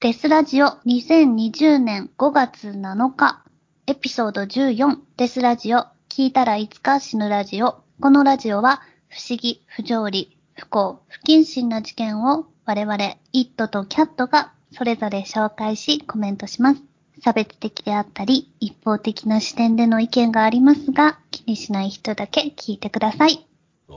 [0.00, 3.42] デスラジオ2020年5月7日、
[3.88, 7.82] エピソード14デスラジオ聞いたらいつか死ぬラジオ。
[8.00, 16.82] このラジオは不思議、不条理、不幸、不謹慎な事件を我々、イットとキャットがそれぞれ紹介しコメントします。
[17.20, 23.44] 差別的であったり、一方的な視点での意見がありますが、気にしない人だけ聞いてください。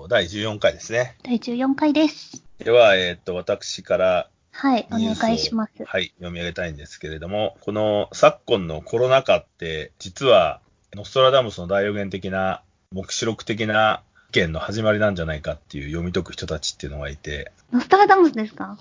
[0.09, 1.15] 第14回ですね。
[1.21, 2.43] 第14回です。
[2.57, 5.83] では、えーっと、私からはい、お願いします。
[5.85, 10.59] はい、読み上げたいんですけれども、この昨今のコロナ禍って、実は、
[10.93, 18.77] ノストラダムスの大予言的な、目視録的な意見の始まりなんじゃないかっていう読み解く人たちっていうのがいて、ノストラダムスですか？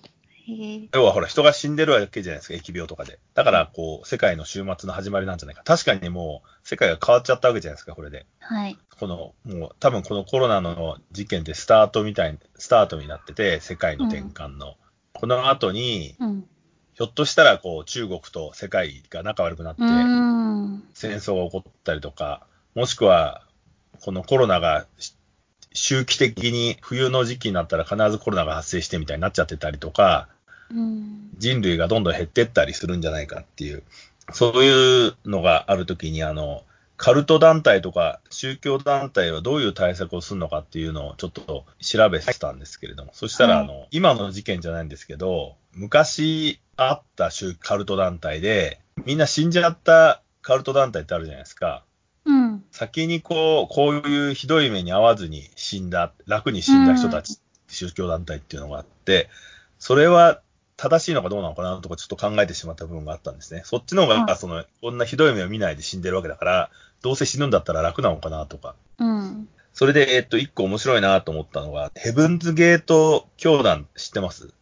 [0.93, 3.21] 要はほら、人が死んでるわけじゃないですか、疫病とかで。
[3.35, 5.63] だから、こう、世界の終末の始まりなんじゃないか。
[5.63, 8.27] 確かにもう、世界が変わっちゃったわけじゃないですか、これで。
[8.41, 8.77] はい。
[8.99, 14.75] この、もう、多分このコロナの事件ってスタートみたいに、スタートになってて、世界の転換の。
[15.21, 16.17] この後に、
[16.95, 19.83] ひょっとしたら、こう、中国と世界が仲悪くなって、
[20.95, 23.43] 戦争が起こったりとか、もしくは、
[24.01, 24.87] このコロナが
[25.75, 30.29] 周期的に冬の時期になったら必ずコロナが発生してみたいになっちゃってたりとか、
[31.37, 33.83] 人類がどんどん減ってったりするんじゃないかっていう、
[34.33, 36.63] そういうのがあるときに、あの、
[37.01, 51.85] カルト団体とか宗教団体はどういう対策をするのかっていうのをちょっと調べてたんですけれども、そしたら、はいあの、今の事件じゃないんですけど、昔あった宗カルト団体で、みんな死んじゃったカルト団体ってあるじゃないですか。
[52.27, 52.65] うん。
[52.71, 59.31] 先にこう、こういうひどい目に遭わずに死んだ、楽に死んだ人たち、宗教団体っていうのがあって、
[59.79, 60.43] それは
[60.81, 63.61] 正しいのかどうなのかなとかちょっと考えてしまった部分があったんですね。
[63.67, 66.71] そっちの方が、はいその、こんなひどい目を見ないで死んでるわけだから、
[67.03, 68.75] どうせ死ぬんだったら楽なのかなとか。
[68.99, 69.49] うん。
[69.73, 74.53] それで、えっと、一個面白いなと思ったのが、ヘブンズゲート教団知ってます？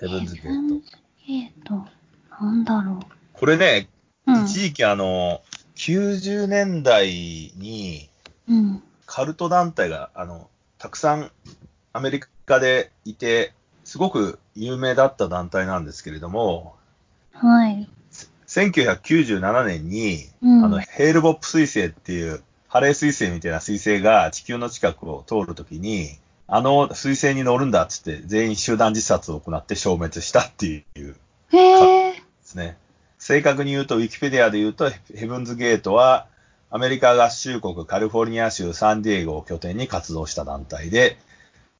[0.00, 0.84] ヘブンズゲート。
[1.28, 1.86] えっと、
[2.40, 3.00] なんだろ
[3.34, 3.88] これね、
[4.26, 4.32] う。
[4.32, 4.44] うん。
[4.44, 5.42] 一時期あの、
[5.76, 7.08] 90年代
[7.56, 8.08] に、
[8.48, 8.82] うん。
[9.06, 11.30] カルト団体が、あの、たくさん
[11.92, 13.52] アメリカでいて、
[13.84, 16.76] すごく有名だった団体なんですけれども、
[17.32, 17.88] はい。
[18.50, 26.18] 1997年に、うんあの、ヘールボップ彗星っていう、ハレー彗星みたいな彗星が地球の近くを通るときに、
[26.48, 31.14] あの彗星に乗るんだっつって全員集団自殺を行って消滅したっていう。
[32.10, 32.76] ですね。
[33.18, 36.26] 正確に言うと、ウィキペディアで言うと、ヘブンズゲートは、
[36.70, 41.18] アメリカ合衆国カリフォルニア州サンディエゴを拠点に活動した団体で、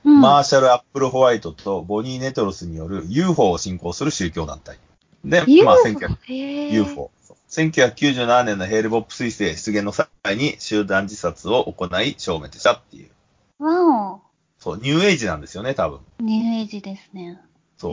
[0.05, 0.21] うん。
[0.21, 4.79] マーシャル・アップル・ホワイトとボニー・ネトロスによる UFO を信仰する宗教団体。
[5.25, 6.73] で、まあ、1900へえ。
[6.73, 7.11] UFO。
[7.51, 13.65] 1997年のヘールボップ彗星出現の際に集団自殺を行い消滅したっていう。
[13.65, 14.21] わお。
[14.59, 16.01] そう、ニューエイジなんですよね、多分。
[16.21, 17.41] ニューエイジですね。
[17.77, 17.93] そう。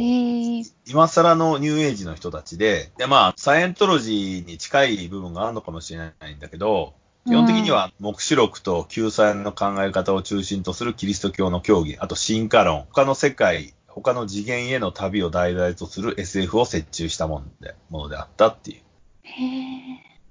[0.85, 6.93] 今更のニューエイジの人たちで、で、まあ、サイエントロジーに近い部分があるのかもしれないんだけど、
[7.25, 18.81] 基本的には、目視録と救済の考え方を中心とするキリスト教の教義、あと進化論、他の世界、他の次元への旅を題材とする SF を折衷したもので、ものであったっていう。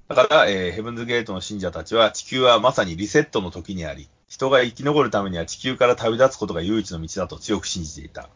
[0.08, 8.28] だから、えーヘブンズゲートの信者たちは、地球はまさにリセットの時にあり、人が生き残るためには地球から旅立つことが唯一の道だと強く信じていた。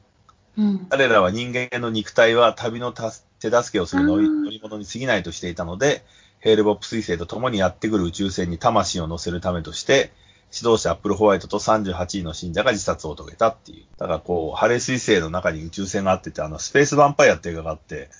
[0.58, 0.86] うん。
[0.86, 6.04] 彼らは人間の肉体は旅のた手助けをする乗り物に過ぎないとしていたので、
[6.40, 10.10] ヘールボップ彗星と共にやってくる宇宙船に魂を乗せるためとして、
[10.52, 13.84] 指導者アップルホワイトと38位の信者が自殺を遂げたっていう。
[13.98, 18.10] だからこう、ハレー彗星の中に宇宙船があってて、あの、スペースヴァンパイアって映画があって、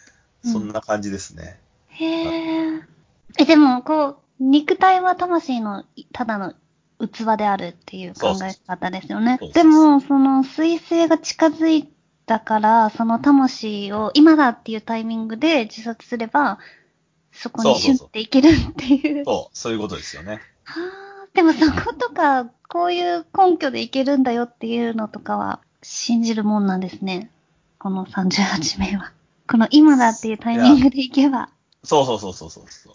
[0.45, 1.59] そんな感じですね。
[1.89, 2.83] へえ。
[3.39, 6.55] え、でも、こう、肉体は魂のただの
[7.01, 9.49] 器であるっていう考え方ですよねそう。
[9.49, 11.89] そうでも、その彗星が近づい
[12.27, 16.59] たから、その魂を今だっていうタイミングで自殺すれば、
[17.33, 19.25] そこにシュンっていけるっていう。
[19.25, 20.41] そう、そういうことですよね。
[20.65, 27.31] はあ、でもそことか、こういう根拠でいけるんだよっていうのとかは、信じるもんなんですね。
[27.79, 29.13] この38名は。
[29.49, 31.49] この今だっていうタイミングでいけば。
[31.83, 32.95] そうそうそうそうそうそう。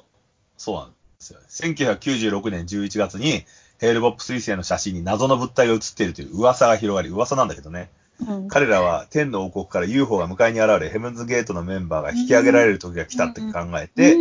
[0.57, 1.39] そうなんですよ。
[1.49, 3.45] 1996年11月に、
[3.79, 7.89] ヘールボップ彗星の写真に謎の物体が写っているという噂が広がり、噂なんだけどね。
[8.25, 8.47] うん。
[8.47, 13.49] 彼らは天の王国から UFO が迎えに現れ、ヘブンズゲートのメンバーが引き上げられる時が来たって考
[13.79, 14.15] えて、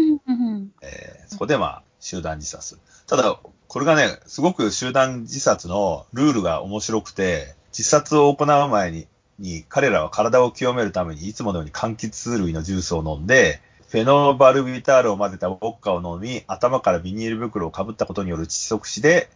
[1.28, 2.78] そこでまあ、集団自殺。
[3.06, 3.38] ただ、
[3.74, 9.08] これがね、すごく集団自殺のルールが面白くて、自殺を行う前に、
[9.40, 19.28] に彼らは体を清めるためにいつものように柑橘類のジュースを飲んで、フェノーバルビタールを混ぜたウォッカを飲み、頭からビニール袋をかぶったことによる窒息死で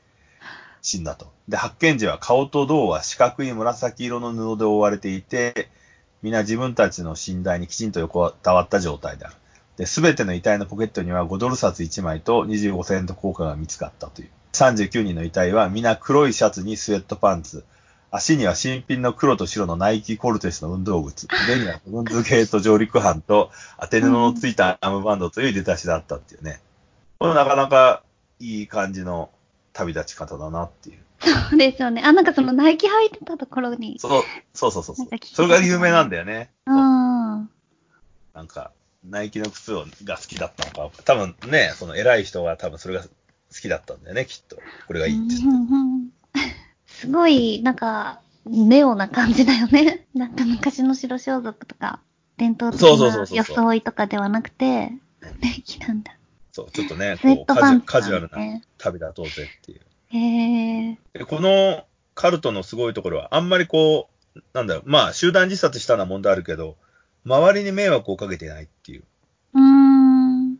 [0.82, 1.32] 死んだと。
[1.48, 5.68] で、発見時は顔と胴は四角い紫色の布で覆われていて、
[6.22, 9.34] 皆自分たちの寝台にきちんと横たわった状態である。
[9.78, 14.28] で、すべての遺体のポケットには5ドル札1枚と25セント硬貨が見つかったという。
[14.52, 17.64] 39人の遺体は皆黒いシャツにスウェットパンツ、
[18.10, 26.60] 足には新品の黒と白のナイキコルテスの運動靴、腕にはブンズゲート上陸班と当て布のついたアームバンドという出だしだったっていうね。
[27.20, 28.02] これなかなか
[28.40, 29.30] いい感じの
[29.72, 30.98] 旅立ち方だなっていう。
[31.20, 32.02] そうですよね。
[32.04, 33.98] あ、なんかそのナイキ履いてたところに。
[34.00, 34.22] そう、
[34.54, 36.50] そうそうそうそうそれが有名なんだよね。
[36.66, 36.74] うん。
[36.74, 38.72] なんか、
[39.04, 41.02] ナイキの靴をが好きだったのか。
[41.04, 43.08] 多分ね、その偉い人が多分それが好
[43.60, 44.56] きだったんだよね、きっと。
[44.86, 46.48] これがいいって言って。
[46.86, 50.06] すごい、なんか、ネオな感じだよね。
[50.14, 52.00] なんか昔の白装束とか、
[52.36, 56.16] 伝統的な装いとかではなくて、ナイキなんだ。
[56.52, 59.80] そう、ちょっとね、こうカジュトパンツカジュアルな旅立とうぜっていう。
[60.10, 60.98] へえ。
[61.12, 61.84] でこの
[62.14, 66.76] カルトのすごいところは、あんまりこう、なんだろう、まあ、集団自殺したのは問題あるけど、
[67.28, 69.04] 周りに迷惑をかけてないっていう。
[69.54, 70.56] うーん。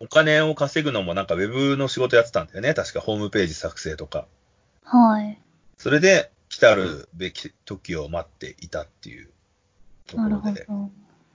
[0.00, 2.74] お金を稼ぐのもなんかウェブの仕事やってたんだよね。
[2.74, 4.26] 確かホームページ作成とか。
[4.84, 5.38] はい。
[5.78, 9.30] それで、来たるべき時を待っていたっていう
[10.06, 10.66] とこなるほろで。
[10.68, 10.90] ど。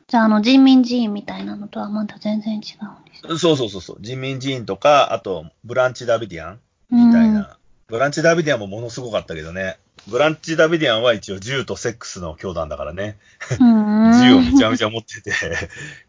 [0.08, 3.38] じゃあ、あの、人民寺院みたいなのとはまた全然違うんです。
[3.40, 3.98] そうそうそうそう。
[4.00, 6.60] 人民寺院とか、あと、ブランチ・ダビディアン
[6.92, 7.58] みたいな。
[7.88, 9.80] ブランチ・ダビディアンもものすごかったけどね。
[10.10, 13.18] ブランチ・ダビディアンは一応銃とセックスの教団だからね。
[13.60, 14.14] うん。
[14.22, 14.72] 銃をめちゃゃ。
[14.72, 15.34] めちゃ持ってて、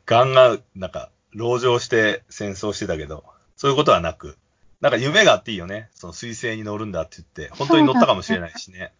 [0.06, 3.24] ガンガン、なんか、籠城して戦争してたけど、
[3.56, 4.36] そういうことはなく、
[4.80, 5.88] なんか夢があっていいよね。
[5.94, 8.92] その彗星に乗るんだって言って、本当に乗ったかもしれないしね。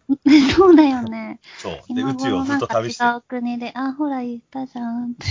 [0.55, 1.39] そうだよね。
[1.57, 1.93] そう。
[1.93, 5.25] で、今宇宙をずっと旅して違う国で、あ、ほら言ったじゃんって。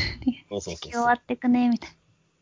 [0.49, 1.91] そうそうそう終わってくね、みたい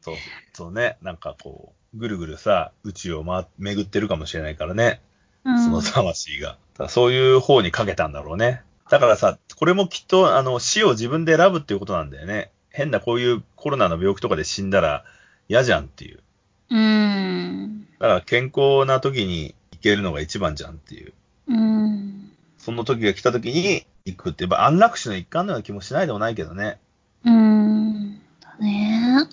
[0.02, 0.14] そう、
[0.52, 0.99] そうね。
[1.02, 5.00] なんかこう、ぐるぐるさ、宇宙を回、巡ってるかもしれないからね。
[5.46, 5.64] な。
[5.64, 6.58] その魂が。
[6.88, 8.62] そういう方にかけたんだろうね。
[8.90, 12.50] だからさ、これもきっと、あの、死を自分で選ぶっていうことなんだよね。
[12.70, 15.04] 変なこういうコロナの病気とかで死んだら
[15.48, 16.20] 嫌じゃんっていう。
[16.70, 16.78] うん。
[16.78, 17.87] うん。
[17.98, 21.12] だから健康な時に行けるのが一番じゃんっていう。
[21.48, 22.31] うん。
[22.58, 26.78] その時が来た時に行くって、やっぱ安楽死の一環のような気もしないでもないけどね。
[27.25, 28.20] うん。
[28.40, 29.28] だね。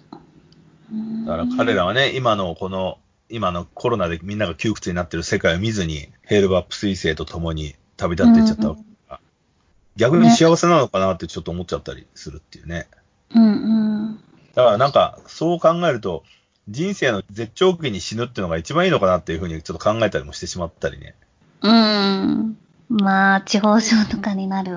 [0.92, 2.98] うんだから彼らはね、今のこの、
[3.30, 9.20] 今のコロナでみんなが窮屈になってる世界を見ずに、ヘールバップ彗星と共に旅立っていっちゃったわけだから
[9.96, 12.88] 逆に幸せなのかなってちょっと思っちゃったりするっていうね。
[13.34, 13.48] うんう
[14.12, 14.20] ん。
[14.56, 16.24] だからなんか、そう考えると、
[16.70, 21.16] 人生の絶頂期に死ぬっていうのが一番いいのかなっていうふうにちょっと考えたりもしてしまったりね。
[21.62, 22.58] うん。
[22.90, 24.72] まあ、地方症とかになる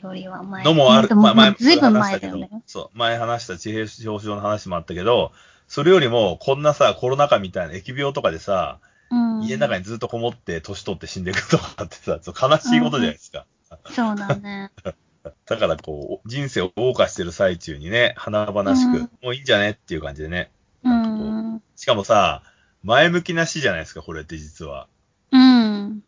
[0.00, 0.64] よりは前。
[0.64, 1.14] のもある。
[1.14, 3.80] まあ前、ずいぶん前だよね。、そう、前話した地平
[4.10, 5.32] 表症の話もあったけど、
[5.70, 9.42] それよりも、こんなさ、コロナ禍みたいな疫病とかでさ、うん。
[9.44, 13.46] 家の中にずっとこもって年取って死んでいくとかってさ、悲しいことじゃないですか。
[13.88, 14.72] そうだね。
[15.46, 20.50] だからこう、人生を謳歌してる最中にね、華々しく、うんもういいんじゃねっていう感じでね。
[20.84, 21.62] んかこん。
[21.76, 22.42] しかもさ、
[22.82, 24.88] 前向きな死じゃないですか、これって実は。
[25.30, 26.02] うん。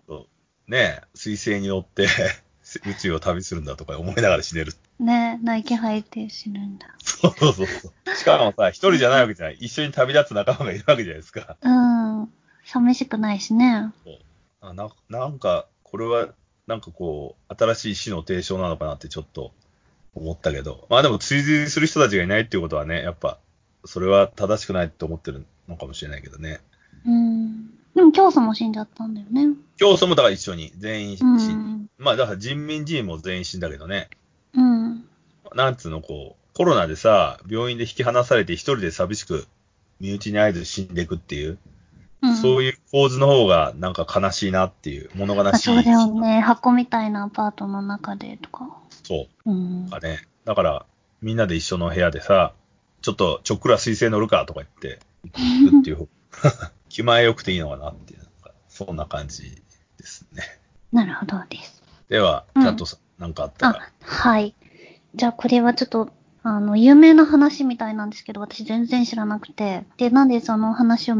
[0.66, 2.08] ね、水星に乗って
[2.84, 4.72] 宇宙を旅するんだとか思いながら死ねる。
[5.02, 6.88] ねナイキ履いて死ぬんだ。
[7.02, 8.14] そうそうそうそう。
[8.16, 9.56] しかもさ、一人じゃないわけじゃない。
[9.60, 11.56] 一緒に旅立つ仲間がいるわけじゃないですか。
[11.60, 11.68] う
[12.22, 12.32] ん。
[12.64, 13.92] 寂しくないしね。
[14.60, 16.28] あななんか、これは、
[16.66, 19.52] なんかこう、新しい死の提唱なのかなってちょっと
[20.14, 20.86] 思ったけど。
[20.88, 23.38] まあでも追随する人たちがいないっていうことはね、やっぱ、
[23.84, 26.60] それは正しくないって思ってるのかもしれないけどね。
[27.04, 27.70] うん。
[27.94, 29.54] でも教祖も死んじゃったんだよね。
[29.76, 34.08] 教祖もだから一緒に全員死うんん、まあだから人民寺院も全員死んだけどね。
[34.54, 35.04] うん。
[35.54, 39.46] なんつうの、こう、コロナでさ、病院で引き離されて一人で寂しく
[40.00, 41.58] 身内に会えず死んでいくっていう、
[42.22, 45.70] うん、そういう構図の方がなんか悲しいなっていう、物悲しい。
[45.70, 46.40] あそうだよね。
[46.40, 48.68] 箱みたいなアパートの中でとか。
[49.02, 49.50] そう。
[49.50, 49.88] うん。
[49.90, 50.26] かね。
[50.44, 50.86] だから、
[51.20, 52.52] みんなで一緒の部屋でさ、
[53.00, 55.00] ちょっとちょっくら水星乗るかとか言って、
[55.34, 56.08] 行くっていう、
[56.88, 58.20] 気前よくていいのかなっていう、
[58.68, 59.62] そんな感じ
[59.98, 60.42] ですね。
[60.92, 61.82] なるほどです。
[62.08, 63.92] では、うんキャットさん、なんかあったら。
[64.02, 64.54] はい。
[65.14, 66.10] じゃあこれはちょっと、
[66.42, 69.84] あの、有名な話みたいなんですけど、私全然知らなくて。
[69.96, 71.16] で、なんでその話を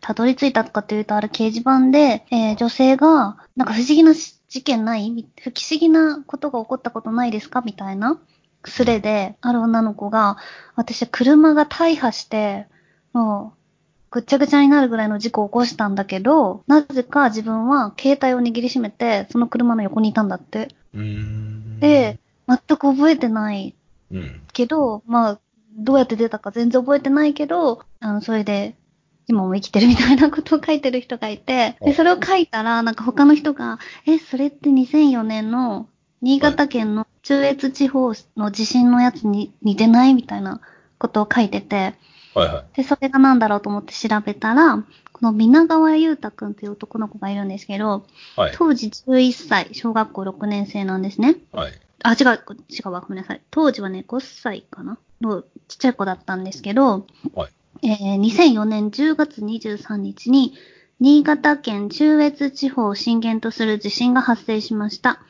[0.00, 5.26] たどり着いたかというと、ある掲示板で、えー女性が、なんか不思議な事件ない？
[5.40, 7.62] 不思議なことが起こったことないですか？
[7.62, 8.18] みたいな
[8.64, 10.38] スレで、ある女の子が、
[10.74, 12.66] 私は車が大破して、
[13.12, 13.58] もう、
[14.10, 20.68] ぐっちゃぐちゃになるぐらいの事故を起こしたんだけど、なぜか自分は携帯を握りしめて、その車の横にいたんだって。
[21.80, 23.74] で、全く覚えてない
[24.10, 24.42] うん。
[24.52, 25.40] けど、まあ、
[25.76, 28.76] どうやって出たか全然覚えてないけど、あの、それで、
[29.26, 35.88] 今も生きてるみたいなことを書いてる人がいて、で、それを書いたら、なんか他の人が、え、それって2004年の
[36.20, 40.60] 新潟県の中越地方の地震のやつに似てないみたいな
[40.98, 41.94] ことを書いてて、
[42.34, 42.76] はいはい。
[42.76, 44.84] で、それが何だろうと思って調べたら、こ
[45.22, 48.04] の皆川優太くんっていう男の子がいるんですけど、
[48.36, 48.52] はい。
[48.54, 51.36] 当時11歳、小学校6年生なんですね。
[51.52, 51.72] はい。
[52.02, 53.40] あ、違う、違うわ、ごめんなさい。
[53.50, 57.52] 当時はね、5歳かなのちっちゃい子だったんですけど、はい。
[57.82, 60.54] えー2004年10月23日に、
[61.00, 65.20] 新潟県中越地方を震源とする地震が発生しました。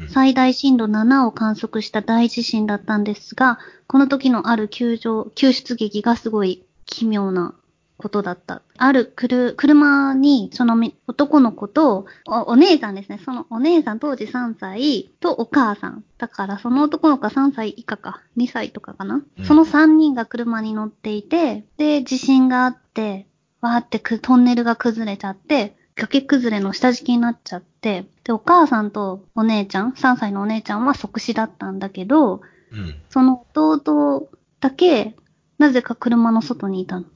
[0.00, 7.54] うん最大震度7を観測した大地震だったんですが、この時のある救助、救出劇がすごい奇妙な
[7.98, 8.62] ことだった。
[8.76, 13.20] あるくる車に、そのみ男の子とお、お姉さんですね。
[13.24, 16.04] そのお姉さん当時3歳とお母さん。
[16.18, 18.20] だからその男の子は3歳以下か。
[18.36, 19.22] 2歳とかかな。
[19.38, 23.26] うんその3人が車に乗っていて、で、地震があって、
[23.60, 32.40] わーってくトンネルが崩れちゃって、崖崩れの下敷きになっちゃって、で、お母さんとお姉ちゃん、3歳のお姉ちゃんは即死だったんだけど、
[32.72, 32.94] うん。
[33.08, 34.28] その弟
[34.58, 35.14] だけ、
[35.58, 37.06] なぜか車の外にいたの。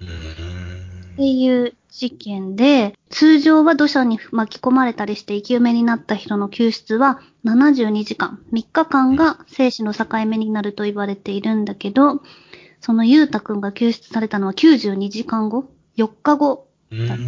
[0.00, 0.68] うーん
[1.14, 12.22] っていう事件で、通常は土砂に巻き込まれたりして生き埋めになった人の救出は72時間、3日間が生死の境目になると言われているんだけど、
[12.80, 15.64] そのゆうたくんが救出されたのは92時間後
[15.96, 17.18] ?4 日後うーん。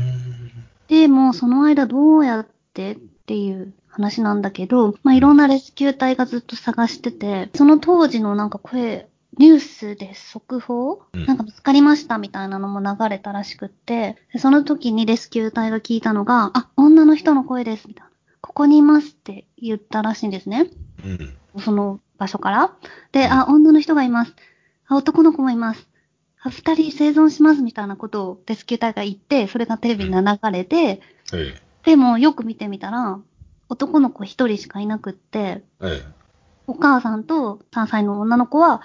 [0.89, 2.99] で、もうその間どうやって
[3.31, 9.09] っていう話なんだけど、まあ、いろんなレスキュー隊がずっと探してて、その当時のなんか声、
[9.39, 18.11] ニュースで速報、うんなんか見つかりましたみたいなのも流れたらしくって、でその時にレスキュー隊が聞いたのが、あ、女の人の声です、みたいな。
[18.41, 20.67] ここにいますって言ったらしいんですね。
[21.05, 21.09] う
[21.61, 21.63] ん。
[21.63, 22.75] その場所から。
[23.13, 24.35] で、あ、女の人がいます。
[24.89, 25.87] あ、男の子もいます。
[26.43, 31.01] あ、二人生存しますみたいなことをレスキュー隊が言って、それがテレビに流れて、
[31.33, 33.19] えでもよく見てみたら、
[33.69, 36.03] 男の子一人しかいなくって、え。
[36.03, 36.03] え
[36.67, 38.81] お母さんと3歳の女の子は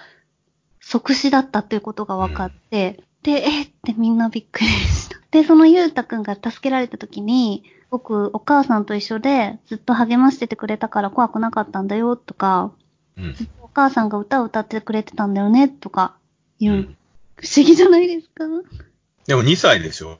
[0.80, 3.70] 即死だったっていうことが分かって、で、えっ？
[3.84, 5.18] てみんなびっくりした。
[5.32, 12.72] で、そのゆうたくんが助けられた時に、僕、お母さんと一緒でずっと励ましててくれたから怖くなかったんだよとか、
[13.18, 13.22] え。
[13.22, 13.34] うん。
[13.36, 16.16] ずっとお母さんが歌を歌ってくれてたんだよねとか
[16.60, 16.76] 言う。
[16.76, 16.98] うん
[17.38, 18.46] 不思議じゃないですか？
[19.28, 20.18] でも2歳でしょ？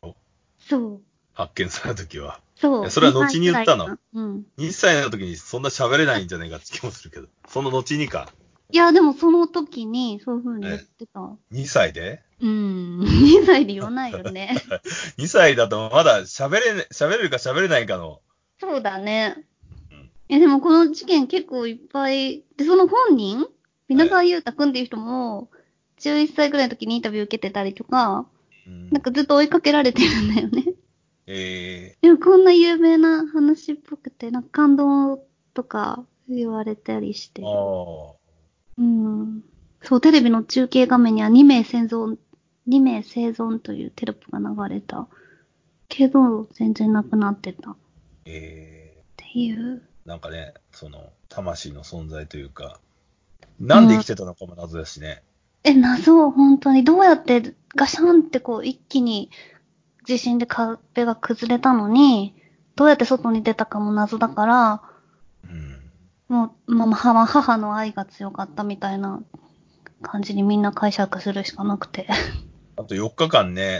[0.60, 1.02] そう。
[1.34, 2.42] 発見された時は。
[2.56, 2.90] そう。
[2.90, 4.46] それは後に言ったのうん。
[4.58, 7.28] 2歳の時にそんな喋れないんじゃないかって気もするけど。
[7.48, 8.30] その後にか。
[8.72, 11.20] いや、でもその時にそういう風に言ってた。
[11.52, 12.22] 2歳で？
[12.42, 13.00] うん。
[13.02, 14.56] 2歳で言わないよね。
[15.18, 18.22] ?2 歳だとまだ喋れね、喋れるか喋れないかの。
[18.60, 19.46] そうだね
[19.92, 20.10] うん。
[20.30, 23.46] え、でもこの事件結構いっぱい、で、その本人？
[23.88, 25.50] 皆川優太くんっていう人も、
[26.00, 28.26] 11歳ぐらいの時にインタビュー受けてたりとか、
[28.68, 30.74] うんなんかずっと追いかけられてるんだよね。
[31.28, 37.46] えでもこんな有名な話っぽくて、なんか感動とか言われたりしてー、。
[37.46, 38.16] ああ。
[38.78, 39.44] うん。
[39.82, 42.18] そう、テレビの中継画面には2名生存、
[42.68, 45.08] 2名生存というテロップが流れた。
[45.88, 47.72] けど、全然なくなってた。
[47.72, 47.76] っ
[48.26, 49.84] えていう。
[50.06, 52.80] ー、なんかね、その、魂の存在というか、
[53.60, 55.24] なんで生きてたのかも謎だしね。
[55.64, 56.84] え、謎、本当に。
[56.84, 59.32] どうやってガシャンってこう一気に
[60.06, 62.36] 地震で壁が崩れたのに、
[62.76, 64.82] どうやって外に出たかも謎だから、
[65.50, 66.36] うん。
[66.36, 69.22] もう、まあ、母母の愛が強かったみたいな
[70.02, 72.08] 感じにみんな解釈するしかなくて。
[72.78, 73.80] あと4日間ね、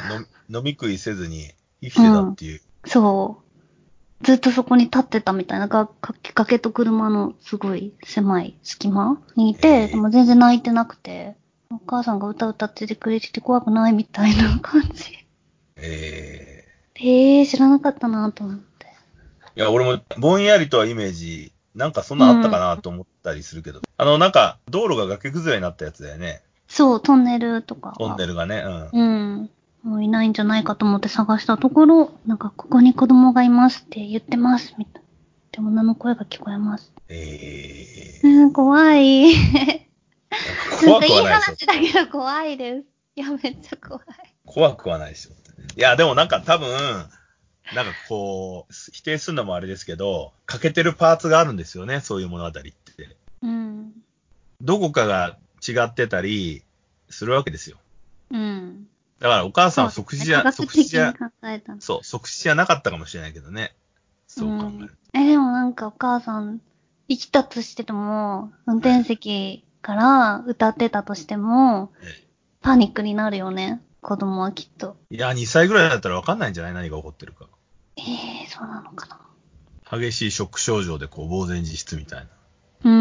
[0.50, 1.52] の飲み食いせずに
[1.82, 2.62] 生きてたっていう。
[2.86, 3.46] そう。
[4.24, 11.36] ずっとそこに立ってたみたいな、が崖崖と車のすごい狭い隙間にいへて、えでも全然泣いてなくて、
[11.70, 15.25] お母さんが歌歌っててくれてて怖くないみたいな感じ。
[15.86, 18.88] ええー、知らなかったなと思って。
[19.56, 26.42] ー、いや、俺もぼんやりとはイメージ、なんかそんなあったかなと思ったりするけど、あの、なんか道路が崖崩れになったやつだよね。
[26.68, 27.96] そう、トンネルとかは。
[27.96, 28.64] トンネルがね、
[28.94, 29.00] うん。
[29.00, 29.04] う
[29.44, 29.50] ん。
[29.84, 35.08] もういないんじゃないかと思って探したところ、なんかここに子供がいますって言ってます、みたいな。
[35.52, 36.92] で、女の声が聞こえます。
[37.10, 39.32] えうん、怖い。
[39.32, 41.94] ー、なん怖かいいくはないでしょ 話。
[41.94, 42.84] だけど怖いです。
[43.16, 44.04] いや、めっちゃ怖い。
[44.46, 45.45] 怖くはないでしょ。
[45.76, 46.70] いや、でもなんか多分、
[47.74, 52.72] なんかこう、否定するのもあれですけど、欠けてるパーツがあるんですよね、そういう物語って。
[53.42, 53.92] うん。
[54.62, 56.64] どこかが違ってたり
[57.10, 57.78] するわけですよ。
[58.32, 58.88] うん。
[59.20, 61.14] だからお母さんは即死じゃ、科学即死じゃ
[61.80, 63.74] そう、即死じゃなかったかもしれないけどね。
[64.28, 64.98] そう考える。
[65.14, 66.62] え、でもなんかお母さん、
[67.08, 72.26] 生きたとしてても、運転席から歌ってたとしても、え
[72.62, 73.82] パニックになるよね。
[74.06, 74.98] 子供はきっと。
[75.10, 76.74] いや、2歳ぐらいだったらわかんないんじゃない？
[76.76, 77.48] 何が起こってるか。
[77.98, 80.00] ええー、そうなのかな。
[80.00, 82.28] 激しいショック症状でこう、呆然自失みたい
[82.84, 82.92] な。
[82.92, 82.94] う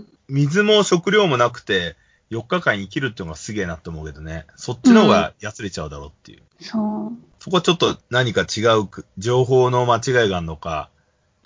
[0.00, 0.06] ん。
[0.28, 1.96] 水も食料もなくて、
[2.30, 4.44] 4日間生きるっていうのがすげえなって思うけどね。
[4.56, 6.42] そっちの方がやつれちゃうだろうっていう。
[6.60, 7.12] そう。
[7.38, 10.90] そこはちょっと何か違うく情報の間違いがあるのか、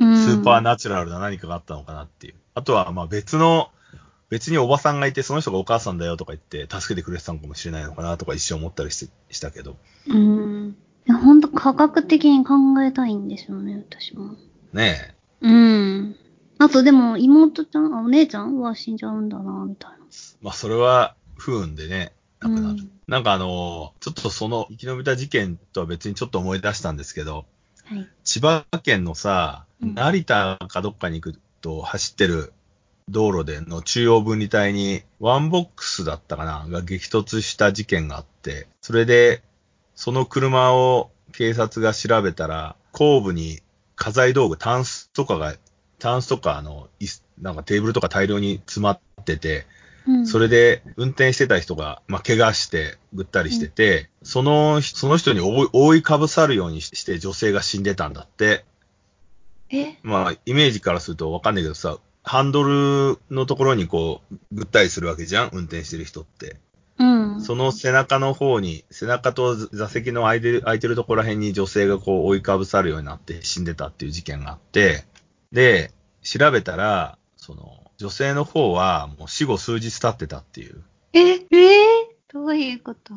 [0.01, 0.17] うん。
[0.25, 2.35] スーパーナチュラルな何かがあったのかなっていう。
[2.55, 3.71] あとは、まあ別の、
[4.31, 9.77] 別におばさんがいて、その人がお母さんだよとか言って、助けてくれてたのかもしれないのかなとか一瞬思ったりししたけど。
[10.09, 10.77] うん。
[11.07, 14.37] いや、ほんと科学的に考えたいんですよね、私も。
[14.73, 16.17] ねうん。
[16.59, 19.97] あとでも、妹ちゃん、あお姉ちゃんは死んじゃうんだな、みたいな。
[19.99, 20.01] え。
[20.41, 22.67] まあそれは不運でね、なくなる。
[22.69, 27.45] うんなんかあのーちょっとその生き延びた事件とは別にちょっと思い出したんですけど、
[27.85, 28.09] はい。
[28.25, 32.55] 千葉県のさ、うん成田かどっかに行くと走ってる
[33.09, 39.43] 道路での中央分離帯にワンボックスだったかなが激突した事件があって、それで
[39.95, 43.61] その車を警察が調べたら後部に
[43.97, 45.55] 家財道具、タンスとかが、
[45.99, 46.89] タンスとかあの、
[47.41, 49.67] なんかテーブルとか大量に詰まってて、
[50.07, 50.27] うん。
[50.27, 58.65] それで運転してた人が、まあ、怪我してぐったりしてて、その、その人に覆い覆いかぶさるようにして女性が死んでたんだって。
[59.71, 59.97] え？
[60.03, 65.51] まあ、イメージからするとわかんないけどさ、ハンドルのところにこう、ぐったりするわけじゃん？
[65.53, 66.57] 運転してる人って。
[66.99, 67.41] うん。
[67.43, 75.05] その背中の方に、背中と座席の空いてる、空いてるところら辺に女性がこう追いかぶさるようになって死んでたっていう事件があって、
[75.53, 80.83] で、調べたら、その、女性の方はもう死後数日経ってたっていう。
[81.13, 81.43] え、えー、
[82.33, 83.15] どういうこと？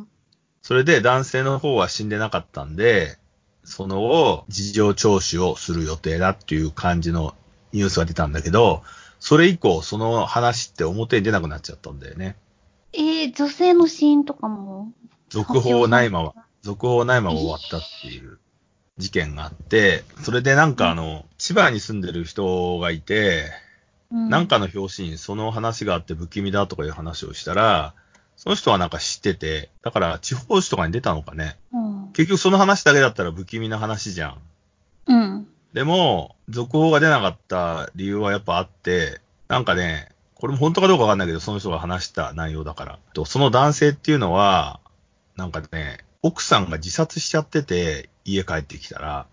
[0.61, 3.17] それで男性の方は死んでなかったんで、
[3.63, 7.35] その後、事情聴取をする予定だっていう感じの
[7.73, 8.83] ニュースが出たんだけど、
[9.19, 12.35] それ以降、その話って表に出なくなっちゃったんだよね。
[12.93, 14.91] えー、女性の死因とかも？
[15.29, 18.39] 続報ないまま、続報ないまま終わったっていう
[18.97, 23.51] 事件があって、それでなんかあの、千葉に住んでる人がいて、
[24.11, 27.93] うん、なんかの表紙にその話があって不気味だとかいう話をしたら、
[28.37, 31.57] その人はなんか知ってて、だから地方紙とかに出たのかね。
[31.73, 32.11] うん。
[32.13, 34.37] 結局その話だけだったら不気味な話じゃん。
[35.07, 35.47] うん。
[35.73, 42.99] でも、続報が出なかった理由はやっぱあって、なんかね、これも本当かどうかわかんないけど、その人が話した内容だから。
[43.13, 44.79] と、その男性っていうのは、
[45.35, 49.25] なんかね、奥さんが自殺しちゃってて、家帰ってきたら、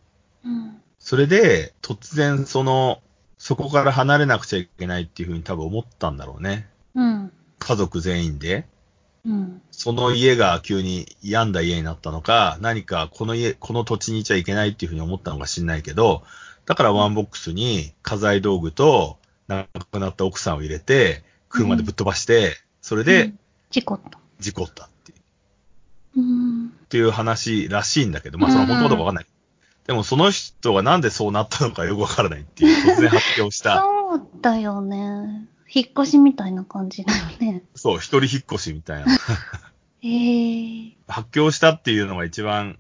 [0.45, 0.81] うん。
[0.99, 3.01] それで、突然その、
[3.39, 6.67] そこから離れなくちゃいけないっていうふうに多分思ったんだろうね。
[6.95, 7.33] うん。
[7.59, 8.67] 家族全員で。
[9.27, 9.63] うん。
[9.71, 16.23] その家が急に病んだ家になったのか、何かこの家、この土地にいちゃいけないっていうふうに思ったのか知んないけど、
[16.67, 23.39] だからワンボックスに家財道具と亡くなった奥さんを入れて、車でぶっ飛ばして、それうでん、
[23.71, 24.19] 事故った。
[24.41, 25.15] 事故ったってい
[26.17, 26.67] ううん。
[26.69, 29.27] っていう話らしいんだけど、まあそれは本当かわかんない。
[29.87, 35.47] でもその人がなんでそうなったのかよくわからないっていう、突然発表した、 そうだよね。
[35.75, 37.65] 引っ越しみたいな感じだよね。
[37.75, 39.13] そう、一人引っ越しみたいな。
[40.03, 42.79] えー、発表したっていうのが一番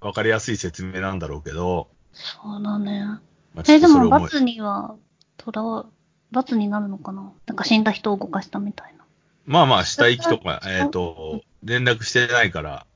[0.00, 3.20] わかりやすい説明なんだろうけど、そうだね。
[3.68, 4.96] え、でも、罰には、
[5.36, 5.86] とらわ、
[6.30, 7.32] 罰になるのかな？
[7.46, 9.04] なんか死んだ人を動かしたみたいな。
[9.46, 12.86] まあまあ、死体遺棄とか、えっ、と、連絡してないから、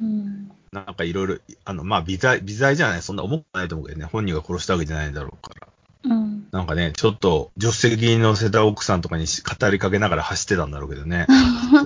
[0.00, 0.50] うん。
[0.72, 5.68] なんかいろいろ、あの、まあ、微罪、微罪じゃない、そんな重くないと思うけどね、本人が殺したわけじゃないんだろうから。
[6.04, 6.48] うん。
[6.50, 11.26] なんかね、ちょっと、助手席に乗せた奥さんとかにし語りかけながら走ってたんだろうけどね。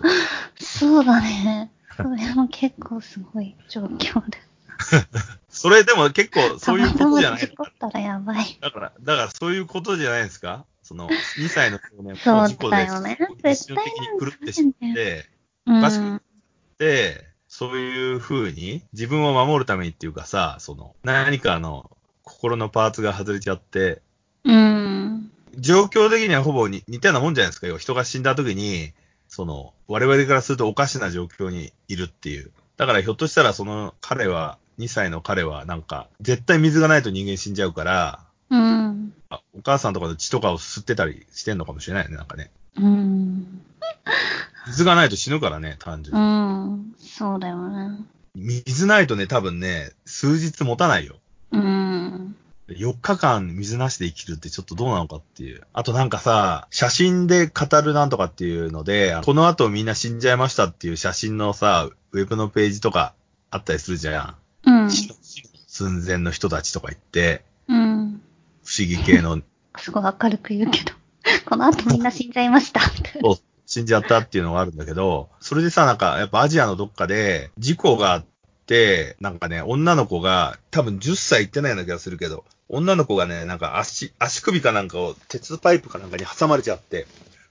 [0.59, 1.71] そうだね。
[1.97, 4.39] それも結構すごい状況で。
[5.49, 8.59] それでも結構、そういうことじゃないたまたま事故ったらやばい。
[8.61, 10.65] だから、だからそういうことじゃないですか？
[10.83, 15.25] その、2歳の少年そうも事故でだよね一瞬的に狂ってしまって、
[15.67, 16.23] うおかしくん。
[16.79, 21.91] で、そういう風に自分を守るためにっていうかさ、その、何かの
[22.23, 24.03] 心のパーツが外れちゃって、
[24.45, 25.31] うん。
[25.57, 27.67] 状況的にはほぼに似たようなもんじゃないですか。
[27.67, 28.93] 要は人が死んだ時に、
[29.29, 32.51] その、我々からするとおかしな状況にいるっていう。
[32.77, 39.13] だからひょっとしたらその彼は、2歳の彼はなんか、絶対水がないと人間死んじゃうから、うん。
[39.31, 42.51] あお母さんとかの血とかを吸ってたりしてんのかもしれないよね、なんかね。
[42.77, 43.63] うん。
[44.67, 46.91] 水がないと死ぬからね、単純うに。
[46.91, 46.95] ん。
[46.99, 47.99] そうだよね。
[48.35, 51.17] 水ないとね、多分ね、数日持たないよ。
[51.53, 52.37] うん。
[52.77, 55.63] 4日間水なしで生きるってちょっとどうなのかっていう。
[55.73, 63.15] あとなんかさ、写真で語るなんとかっていうので、この後みんな死んじゃいましたっていう写真のさ、ウェブのページとか
[63.51, 64.37] あったりするじゃん。
[64.67, 64.91] うん。
[64.91, 68.21] 寸前の人たちとか言って、うん。
[68.65, 69.41] 不思議系の、
[69.79, 70.93] すごい明るく言うけど。
[71.47, 72.81] この後みんな死んじゃいました。
[73.21, 78.25] そう死んじゃったっていうのがあるんだけど、それでさ、なんかやっぱアジアのどっかで事故があっ
[78.67, 87.07] て、なんかね、女の子が多分10歳いってないような気がするけど、女の子がね、なんか足、足首かなんかを鉄パイプかなんかに挟まれちゃって、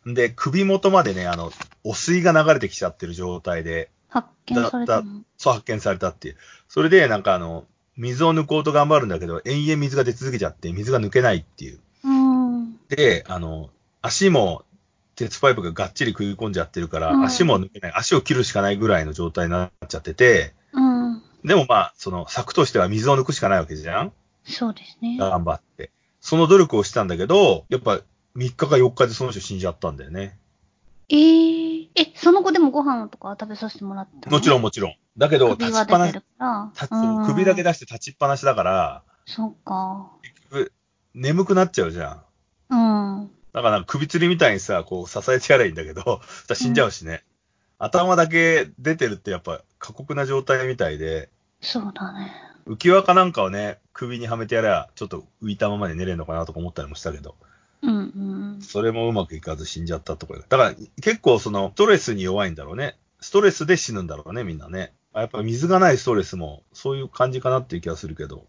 [0.10, 1.52] んで、首元までね、あの、
[1.84, 6.38] 汚水が流れてきちゃってる状態で、発見されたのそう発見されたっていう。
[6.68, 11.80] それで、なんかあの、水を抜こうと頑張るんだけど、延々水が出続けちゃって、水が抜けないっていう。
[12.04, 12.78] うん。
[12.90, 13.70] で、あの、
[14.02, 14.66] 足も
[15.16, 21.22] 鉄パイプががっちり食い込んじゃってるから、うん足も抜けない、足を切るしかないぐらいの状態になっちゃってて、うん。
[21.46, 24.14] でもまあ、その策としては水を抜くしかないわけじゃん
[24.46, 25.18] そうですね。
[25.18, 25.92] 頑張って。
[26.20, 28.02] その努力をしたんだけど、やっぱ
[28.36, 30.38] 3日か4日でその人死んじゃったんだよね。
[31.10, 34.38] えー、え、その後でもご飯とかは食べさせてもらったの？
[34.38, 34.96] もちろんもちろん。
[35.18, 36.20] だけど、立ちっぱなし
[37.28, 40.10] 首だけ出して立ちっぱなしだから、そうか。
[40.22, 40.72] 結局、
[41.14, 42.24] 眠くなっちゃうじゃ
[42.70, 43.22] ん。
[43.22, 43.32] うん。
[43.54, 46.22] だからなんか首吊りみたいにさ、こう支えてやればいいんだけど、
[46.56, 47.24] 死んじゃうしね。
[47.78, 51.30] 頭だけ出てるってやっぱ過酷な状態みたいで、
[51.62, 52.32] そうだね。
[52.66, 57.36] 浮き輪かなんかをね、首にはめてやれば、ちょっと浮いたままで寝れるのかなとか思ったりもしたけど、
[57.82, 58.00] うんう
[58.58, 58.62] ん。
[58.62, 62.98] それもうまくいかず死んじゃったところだから結構その、ストレスに弱いんだろうね。
[63.20, 64.94] ストレスで死ぬんだろうね、みんなね。
[65.14, 68.46] やっぱ水がないストレスも、そういう感じかなっていう気がするけど。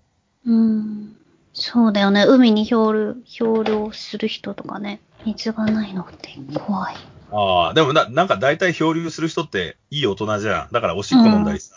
[0.47, 1.17] うん。
[1.53, 2.25] そうだよね。
[2.27, 5.01] 海に漂流、漂流する人とかね。
[5.27, 6.97] 水がないのって怖い。
[7.31, 10.73] ああ、でもな、なんか大体漂流する人っていい大人じゃん。
[10.73, 11.77] だからおしっこ飲んだりさ、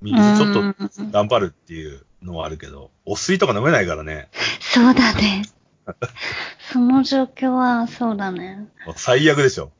[0.00, 4.28] 水ちょっとうん頑張るっていうのはあるけど、お水とか飲めないからね。
[4.60, 5.44] そうだね。
[6.72, 8.68] その状況はそうだね。
[8.96, 9.70] 最悪でしょ。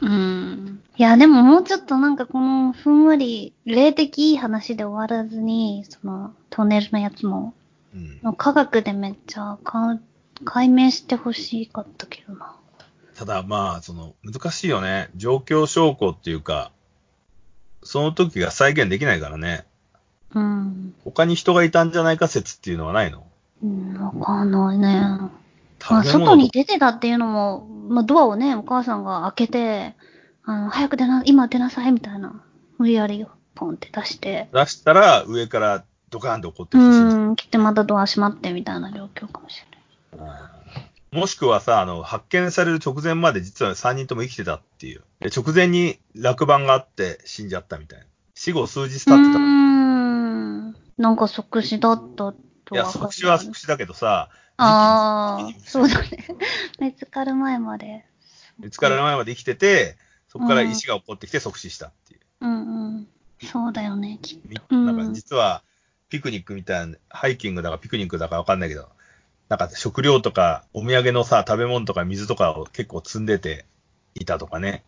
[0.00, 0.82] うん。
[0.96, 7.54] いや、でももうちょっとなんかこのふんわり、霊的いい話で終わらずに、そのトンネルのやつも、
[7.94, 8.34] うん。
[8.34, 9.98] 科学でめっちゃか
[10.44, 12.56] 解明してほしかったけどな。
[13.16, 15.08] ただまあ、その、難しいよね。
[15.16, 16.70] 状況証拠っていうか、
[17.82, 19.64] その時が再現できないからね。
[20.36, 20.94] うん。
[21.02, 23.26] 他に人がいたんじゃないか説っていうのはないの？
[23.62, 25.00] うん、わかんないね。
[25.88, 29.94] まあ、外に出てたっていうのも、まあ、ドアをね、お母さんが開けて、
[30.44, 32.42] あの、早く出な、今出なさい、みたいな。
[32.78, 34.48] 無理やり、ポンって出して。
[34.52, 39.62] 出したら上からドカーンと怒ってうきてうん、来てまたドア閉まってみたいな状況かもし
[40.12, 40.36] れな
[41.12, 41.18] い。
[41.18, 45.02] もしくはさ、あの、発見される直前まで実は3人とも生きてたっていう。
[45.20, 48.04] で、直前に落盤があって死んじゃったみたいな。
[48.34, 49.38] 死後数日経ってた。
[49.38, 50.05] ん。
[50.98, 56.26] なんか即死だったといや、即死は即死だけどさ、ああそうだね。
[56.80, 58.06] 見つかる前まで。
[58.58, 59.96] 見つからる前まで生きてて、
[60.28, 62.20] そこから石が起こってきて即死したっていう。
[62.40, 63.08] うんうん。
[63.42, 64.62] そうだよね、きっみと。
[64.70, 65.62] うんなんか実は、
[66.08, 68.88] ピクニックみたいな、ハイキングだかピクニックだかわかんないけど、
[69.48, 73.66] なんか食料とか、お土産のさ、食べ物とか水とかを結構積んでて
[74.14, 74.84] いたとかね。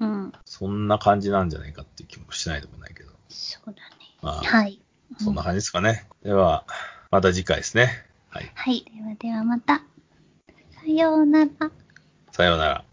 [0.00, 0.32] うん。
[0.44, 3.12] そんな感じなんじゃないかっていう気もしないでもないけど。
[3.28, 3.80] そうだね。
[4.20, 4.80] まあ、はい。
[5.18, 6.06] そんな感じですかね。
[6.22, 6.64] では、
[7.10, 8.04] また次回ですね。
[8.30, 8.50] はい。
[8.54, 8.84] はい。
[8.84, 9.82] ではではまた。
[10.70, 11.50] さようなら。
[12.32, 12.80] さようなら。